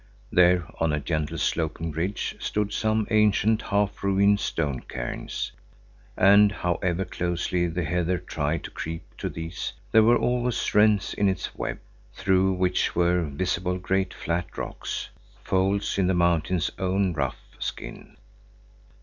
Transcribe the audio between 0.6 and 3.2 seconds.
on a gently sloping ridge, stood some